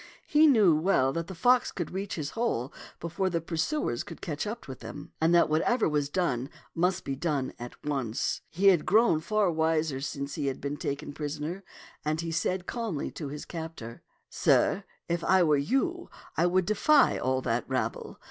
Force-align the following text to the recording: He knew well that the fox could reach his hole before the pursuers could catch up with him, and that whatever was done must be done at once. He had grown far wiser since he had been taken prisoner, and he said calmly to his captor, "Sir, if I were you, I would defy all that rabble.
He 0.25 0.47
knew 0.47 0.75
well 0.75 1.13
that 1.13 1.27
the 1.27 1.35
fox 1.35 1.71
could 1.71 1.91
reach 1.91 2.15
his 2.15 2.31
hole 2.31 2.73
before 2.99 3.29
the 3.29 3.39
pursuers 3.39 4.03
could 4.03 4.19
catch 4.19 4.47
up 4.47 4.67
with 4.67 4.81
him, 4.81 5.11
and 5.21 5.31
that 5.35 5.47
whatever 5.47 5.87
was 5.87 6.09
done 6.09 6.49
must 6.73 7.05
be 7.05 7.15
done 7.15 7.53
at 7.59 7.75
once. 7.85 8.41
He 8.49 8.69
had 8.69 8.87
grown 8.87 9.19
far 9.19 9.51
wiser 9.51 10.01
since 10.01 10.33
he 10.33 10.47
had 10.47 10.59
been 10.59 10.77
taken 10.77 11.13
prisoner, 11.13 11.63
and 12.03 12.19
he 12.19 12.31
said 12.31 12.65
calmly 12.65 13.11
to 13.11 13.27
his 13.27 13.45
captor, 13.45 14.01
"Sir, 14.27 14.85
if 15.07 15.23
I 15.23 15.43
were 15.43 15.55
you, 15.55 16.09
I 16.35 16.47
would 16.47 16.65
defy 16.65 17.19
all 17.19 17.41
that 17.43 17.69
rabble. 17.69 18.17